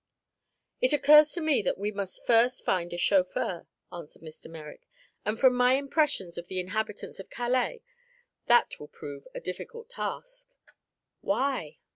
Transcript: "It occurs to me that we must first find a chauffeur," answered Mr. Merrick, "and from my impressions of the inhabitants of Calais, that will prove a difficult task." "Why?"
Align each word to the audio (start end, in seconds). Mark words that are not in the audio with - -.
"It 0.79 0.93
occurs 0.93 1.31
to 1.33 1.41
me 1.41 1.61
that 1.61 1.77
we 1.77 1.91
must 1.91 2.25
first 2.25 2.65
find 2.65 2.91
a 2.91 2.97
chauffeur," 2.97 3.67
answered 3.91 4.23
Mr. 4.23 4.49
Merrick, 4.49 4.89
"and 5.25 5.39
from 5.39 5.53
my 5.53 5.73
impressions 5.75 6.39
of 6.39 6.47
the 6.47 6.59
inhabitants 6.59 7.19
of 7.19 7.29
Calais, 7.29 7.83
that 8.47 8.79
will 8.79 8.87
prove 8.87 9.27
a 9.35 9.39
difficult 9.39 9.89
task." 9.91 10.49
"Why?" 11.19 11.77